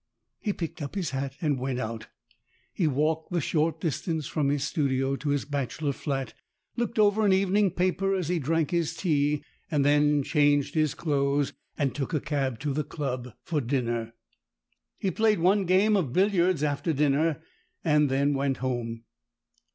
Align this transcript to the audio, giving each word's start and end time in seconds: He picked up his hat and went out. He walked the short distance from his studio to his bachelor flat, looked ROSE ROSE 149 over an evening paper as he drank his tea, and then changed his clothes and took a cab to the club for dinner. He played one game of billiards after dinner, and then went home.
He 0.39 0.51
picked 0.51 0.81
up 0.81 0.95
his 0.95 1.11
hat 1.11 1.35
and 1.41 1.59
went 1.59 1.77
out. 1.77 2.07
He 2.73 2.87
walked 2.87 3.31
the 3.31 3.39
short 3.39 3.79
distance 3.79 4.25
from 4.25 4.49
his 4.49 4.63
studio 4.63 5.15
to 5.17 5.29
his 5.29 5.45
bachelor 5.45 5.93
flat, 5.93 6.33
looked 6.75 6.97
ROSE 6.97 7.05
ROSE 7.13 7.17
149 7.17 7.17
over 7.19 7.25
an 7.27 7.39
evening 7.67 7.71
paper 7.75 8.15
as 8.15 8.27
he 8.27 8.39
drank 8.39 8.71
his 8.71 8.95
tea, 8.97 9.43
and 9.69 9.85
then 9.85 10.23
changed 10.23 10.73
his 10.73 10.95
clothes 10.95 11.53
and 11.77 11.93
took 11.93 12.15
a 12.15 12.19
cab 12.19 12.57
to 12.61 12.73
the 12.73 12.83
club 12.83 13.35
for 13.43 13.61
dinner. 13.61 14.15
He 14.97 15.11
played 15.11 15.37
one 15.37 15.65
game 15.65 15.95
of 15.95 16.13
billiards 16.13 16.63
after 16.63 16.93
dinner, 16.93 17.43
and 17.83 18.09
then 18.09 18.33
went 18.33 18.57
home. 18.57 19.03